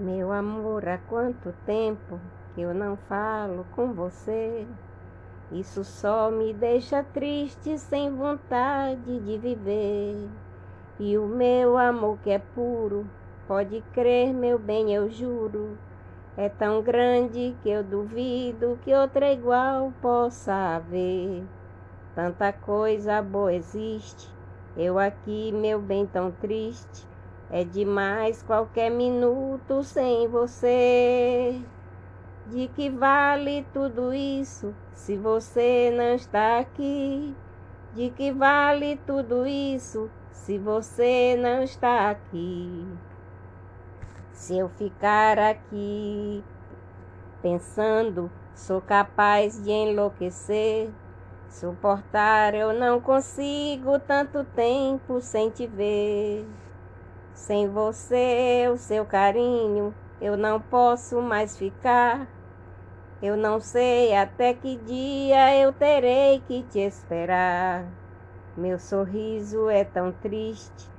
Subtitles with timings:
[0.00, 2.20] Meu amor, há quanto tempo
[2.54, 4.64] que eu não falo com você?
[5.50, 10.28] Isso só me deixa triste, sem vontade de viver.
[11.00, 13.04] E o meu amor que é puro,
[13.48, 15.76] pode crer, meu bem, eu juro,
[16.36, 21.42] é tão grande que eu duvido que outra igual possa haver.
[22.14, 24.32] Tanta coisa boa existe,
[24.76, 27.04] eu aqui, meu bem, tão triste.
[27.50, 31.62] É demais qualquer minuto sem você.
[32.46, 37.34] De que vale tudo isso se você não está aqui?
[37.94, 42.86] De que vale tudo isso se você não está aqui?
[44.32, 46.44] Se eu ficar aqui
[47.40, 50.90] pensando, sou capaz de enlouquecer.
[51.48, 56.46] Suportar eu não consigo tanto tempo sem te ver.
[57.38, 62.26] Sem você, o seu carinho, eu não posso mais ficar.
[63.22, 67.86] Eu não sei até que dia eu terei que te esperar.
[68.56, 70.90] Meu sorriso é tão triste,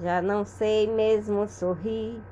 [0.00, 2.22] já não sei mesmo sorrir.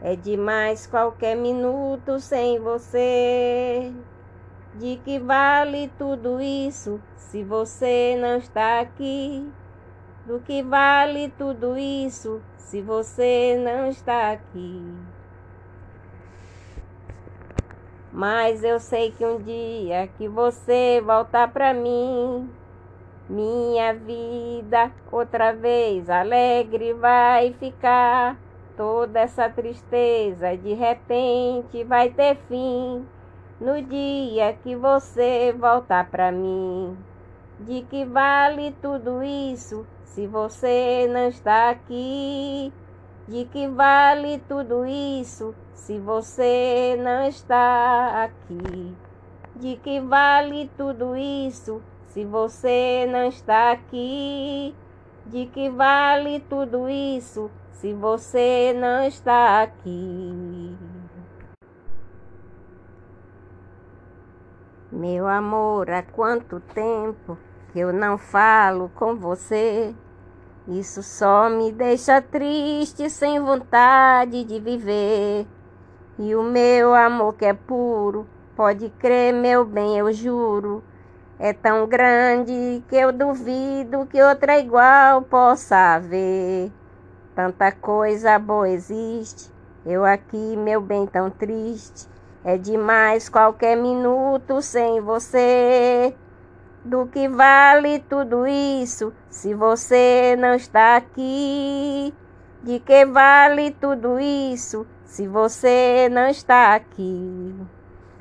[0.00, 3.92] É demais qualquer minuto sem você.
[4.74, 9.46] De que vale tudo isso se você não está aqui?
[10.24, 14.82] Do que vale tudo isso se você não está aqui?
[18.12, 22.50] Mas eu sei que um dia que você voltar para mim,
[23.26, 28.36] minha vida outra vez alegre vai ficar.
[28.76, 33.04] Toda essa tristeza de repente vai ter fim
[33.58, 36.96] no dia que você voltar para mim.
[37.58, 42.72] De que vale tudo isso se você não está aqui?
[43.26, 48.94] De que vale tudo isso se você não está aqui?
[49.54, 54.74] De que vale tudo isso se você não está aqui?
[55.26, 60.76] De que vale tudo isso se você não está aqui?
[64.90, 67.36] Meu amor, há quanto tempo
[67.74, 69.94] eu não falo com você?
[70.66, 75.46] Isso só me deixa triste, sem vontade de viver.
[76.18, 78.26] E o meu amor que é puro,
[78.56, 80.82] pode crer, meu bem, eu juro,
[81.38, 86.72] é tão grande que eu duvido que outra igual possa haver.
[87.34, 89.50] Tanta coisa boa existe,
[89.86, 92.08] eu aqui, meu bem, tão triste.
[92.44, 96.14] É demais qualquer minuto sem você.
[96.88, 102.14] Do que vale tudo isso se você não está aqui?
[102.62, 107.54] De que vale tudo isso se você não está aqui?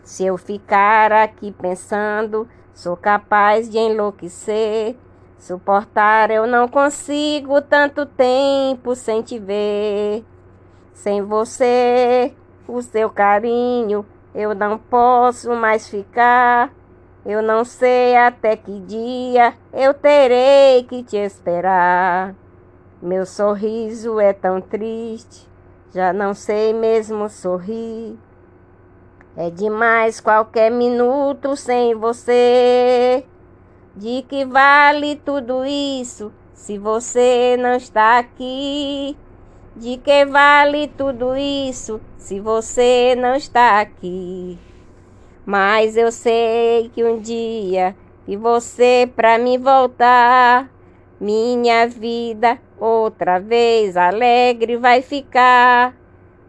[0.04, 4.98] Se eu ficar aqui pensando, sou capaz de enlouquecer.
[5.38, 10.26] Suportar eu não consigo tanto tempo sem te ver.
[10.94, 12.34] Sem você,
[12.68, 16.70] o seu carinho, eu não posso mais ficar.
[17.28, 22.34] Eu não sei até que dia eu terei que te esperar.
[23.02, 25.46] Meu sorriso é tão triste,
[25.94, 28.18] já não sei mesmo sorrir.
[29.36, 33.26] É demais qualquer minuto sem você.
[33.94, 39.18] De que vale tudo isso se você não está aqui?
[39.76, 44.58] De que vale tudo isso se você não está aqui?
[45.48, 50.70] Mas eu sei que um dia que você para me voltar,
[51.22, 55.96] minha vida outra vez alegre vai ficar.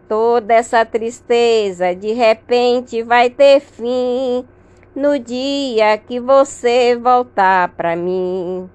[0.09, 4.45] Toda essa tristeza de repente vai ter fim
[4.97, 8.69] no dia que você voltar para mim.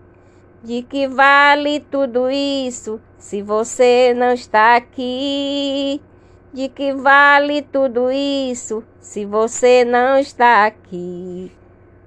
[0.63, 6.01] De que vale tudo isso se você não está aqui?
[6.53, 11.51] De que vale tudo isso se você não está aqui?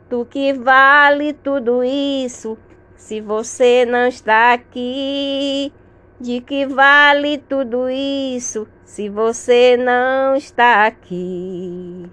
[0.09, 2.57] Do que vale tudo isso
[2.95, 5.73] se você não está aqui?
[6.21, 12.09] De que vale tudo isso se você não está aqui?